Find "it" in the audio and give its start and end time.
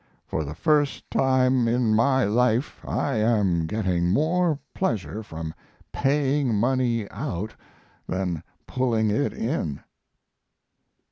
9.11-9.31